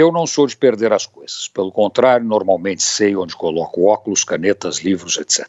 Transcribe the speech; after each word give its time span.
Eu 0.00 0.10
não 0.10 0.26
sou 0.26 0.46
de 0.46 0.56
perder 0.56 0.94
as 0.94 1.04
coisas. 1.04 1.46
Pelo 1.46 1.70
contrário, 1.70 2.24
normalmente 2.24 2.82
sei 2.82 3.14
onde 3.14 3.36
coloco 3.36 3.84
óculos, 3.84 4.24
canetas, 4.24 4.78
livros, 4.78 5.18
etc. 5.18 5.46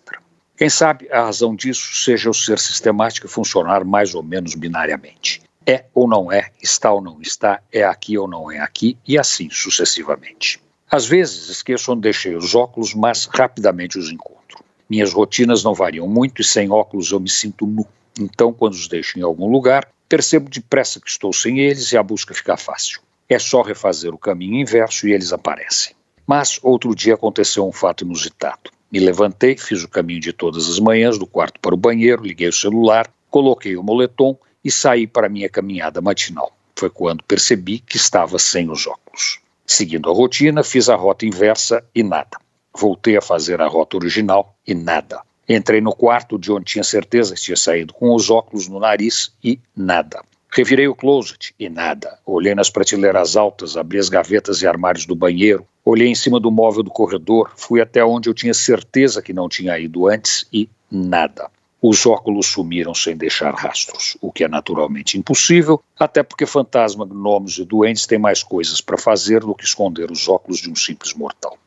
Quem 0.58 0.70
sabe 0.70 1.10
a 1.10 1.24
razão 1.24 1.56
disso 1.56 1.96
seja 1.96 2.30
o 2.30 2.34
ser 2.34 2.60
sistemático 2.60 3.28
e 3.28 3.30
funcionar 3.30 3.86
mais 3.86 4.14
ou 4.14 4.22
menos 4.22 4.54
binariamente. 4.54 5.42
É 5.66 5.86
ou 5.94 6.06
não 6.06 6.30
é, 6.30 6.52
está 6.62 6.92
ou 6.92 7.02
não 7.02 7.22
está, 7.22 7.62
é 7.72 7.86
aqui 7.86 8.18
ou 8.18 8.28
não 8.28 8.52
é 8.52 8.60
aqui, 8.60 8.98
e 9.08 9.18
assim 9.18 9.50
sucessivamente. 9.50 10.62
Às 10.92 11.06
vezes 11.06 11.48
esqueço 11.48 11.94
onde 11.94 12.02
deixei 12.02 12.36
os 12.36 12.54
óculos, 12.54 12.94
mas 12.94 13.28
rapidamente 13.28 13.98
os 13.98 14.12
encontro. 14.12 14.62
Minhas 14.90 15.14
rotinas 15.14 15.64
não 15.64 15.74
variam 15.74 16.10
muito 16.10 16.42
e 16.42 16.44
sem 16.44 16.70
óculos 16.70 17.10
eu 17.14 17.22
me 17.22 17.30
sinto 17.30 17.66
nu. 17.66 17.88
Então, 18.20 18.52
quando 18.52 18.74
os 18.74 18.90
deixo 18.90 19.18
em 19.18 19.22
algum 19.22 19.50
lugar, 19.50 19.88
percebo 20.10 20.50
depressa 20.50 21.00
que 21.00 21.10
estou 21.10 21.32
sem 21.32 21.62
eles 21.62 21.94
e 21.94 21.98
a 21.98 22.04
busca 22.04 22.34
fica 22.34 22.58
fácil. 22.58 23.00
É 23.32 23.40
só 23.40 23.62
refazer 23.62 24.14
o 24.14 24.18
caminho 24.18 24.60
inverso 24.60 25.08
e 25.08 25.14
eles 25.14 25.32
aparecem. 25.32 25.96
Mas 26.28 26.60
outro 26.62 26.94
dia 26.94 27.14
aconteceu 27.14 27.66
um 27.66 27.72
fato 27.72 28.04
inusitado. 28.04 28.70
Me 28.92 29.00
levantei, 29.00 29.56
fiz 29.56 29.86
o 29.86 29.88
caminho 29.88 30.20
de 30.20 30.34
todas 30.34 30.70
as 30.70 30.80
manhãs 30.80 31.18
do 31.18 31.26
quarto 31.26 31.58
para 31.62 31.74
o 31.74 31.78
banheiro, 31.78 32.24
liguei 32.24 32.50
o 32.50 32.54
celular, 32.54 33.10
coloquei 33.30 33.78
o 33.78 33.84
moletom 33.84 34.38
e 34.62 34.70
saí 34.70 35.08
para 35.08 35.30
minha 35.30 35.48
caminhada 35.48 36.02
matinal. 36.02 36.52
Foi 36.76 36.90
quando 36.90 37.24
percebi 37.24 37.80
que 37.80 37.96
estava 37.96 38.38
sem 38.38 38.70
os 38.70 38.86
óculos. 38.86 39.40
Seguindo 39.66 40.12
a 40.12 40.14
rotina, 40.14 40.62
fiz 40.62 40.90
a 40.90 40.98
rota 40.98 41.26
inversa 41.26 41.86
e 41.96 42.04
nada. 42.04 42.38
Voltei 42.78 43.16
a 43.16 43.22
fazer 43.22 43.62
a 43.62 43.68
rota 43.68 43.96
original 43.96 44.54
e 44.68 44.76
nada. 44.76 45.22
Entrei 45.48 45.80
no 45.80 45.96
quarto 45.96 46.38
de 46.38 46.52
onde 46.52 46.66
tinha 46.66 46.84
certeza 46.84 47.34
que 47.34 47.42
tinha 47.42 47.56
saído 47.56 47.94
com 47.94 48.14
os 48.14 48.30
óculos 48.30 48.68
no 48.68 48.78
nariz 48.78 49.34
e 49.42 49.58
nada. 49.74 50.22
Revirei 50.54 50.86
o 50.86 50.94
closet 50.94 51.56
e 51.58 51.70
nada. 51.70 52.20
Olhei 52.26 52.54
nas 52.54 52.70
prateleiras 52.70 53.38
altas, 53.38 53.78
abri 53.78 53.98
as 53.98 54.10
gavetas 54.10 54.62
e 54.62 54.68
armários 54.68 55.06
do 55.06 55.16
banheiro, 55.16 55.66
olhei 55.86 56.10
em 56.10 56.16
cima 56.16 56.42
do 56.42 56.52
móvel 56.52 56.84
do 56.84 56.92
corredor, 56.92 57.54
fui 57.56 57.80
até 57.80 58.04
onde 58.04 58.28
eu 58.28 58.34
tinha 58.34 58.54
certeza 58.54 59.22
que 59.22 59.32
não 59.32 59.48
tinha 59.48 59.80
ido 59.80 60.10
antes 60.10 60.46
e 60.52 60.68
nada. 60.92 61.50
Os 61.82 62.06
óculos 62.06 62.48
sumiram 62.48 62.94
sem 62.94 63.16
deixar 63.16 63.56
rastros, 63.56 64.18
o 64.22 64.30
que 64.30 64.44
é 64.44 64.48
naturalmente 64.50 65.18
impossível, 65.18 65.82
até 65.98 66.22
porque 66.22 66.46
fantasmas, 66.46 67.08
gnomos 67.08 67.58
e 67.58 67.64
doentes 67.64 68.06
têm 68.06 68.20
mais 68.20 68.44
coisas 68.44 68.82
para 68.82 68.98
fazer 68.98 69.40
do 69.40 69.56
que 69.56 69.64
esconder 69.64 70.12
os 70.12 70.28
óculos 70.28 70.60
de 70.60 70.70
um 70.70 70.76
simples 70.76 71.14
mortal. 71.14 71.58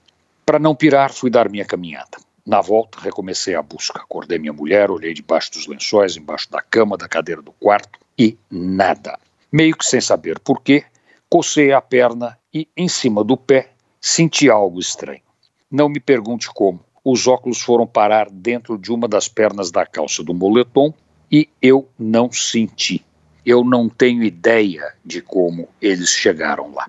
Para 0.44 0.58
não 0.58 0.74
pirar, 0.74 1.10
fui 1.10 1.30
dar 1.30 1.48
minha 1.48 1.64
caminhada. 1.64 2.18
Na 2.46 2.60
volta, 2.60 3.00
recomecei 3.00 3.54
a 3.54 3.62
busca. 3.62 4.00
Acordei 4.00 4.38
minha 4.38 4.52
mulher, 4.52 4.90
olhei 4.90 5.14
debaixo 5.14 5.52
dos 5.52 5.66
lençóis, 5.66 6.16
embaixo 6.16 6.50
da 6.50 6.60
cama, 6.60 6.96
da 6.96 7.08
cadeira 7.08 7.40
do 7.40 7.52
quarto 7.52 7.98
e 8.18 8.36
nada. 8.50 9.18
Meio 9.50 9.74
que 9.76 9.86
sem 9.86 10.00
saber 10.00 10.38
porquê, 10.38 10.84
cocei 11.28 11.72
a 11.72 11.80
perna 11.80 12.38
e, 12.52 12.68
em 12.76 12.86
cima 12.86 13.24
do 13.24 13.36
pé, 13.36 13.70
senti 13.98 14.50
algo 14.50 14.78
estranho. 14.78 15.22
Não 15.70 15.88
me 15.88 15.98
pergunte 15.98 16.48
como. 16.52 16.84
Os 17.02 17.26
óculos 17.26 17.60
foram 17.60 17.86
parar 17.86 18.28
dentro 18.30 18.76
de 18.76 18.92
uma 18.92 19.08
das 19.08 19.26
pernas 19.26 19.70
da 19.70 19.86
calça 19.86 20.22
do 20.22 20.34
moletom 20.34 20.92
e 21.32 21.48
eu 21.60 21.88
não 21.98 22.30
senti. 22.30 23.04
Eu 23.44 23.64
não 23.64 23.88
tenho 23.88 24.22
ideia 24.22 24.94
de 25.04 25.20
como 25.20 25.68
eles 25.80 26.10
chegaram 26.10 26.72
lá. 26.72 26.88